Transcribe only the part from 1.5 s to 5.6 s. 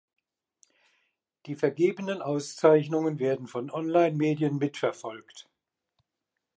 vergebenen Auszeichnungen werden von Online-Medien mitverfolgt.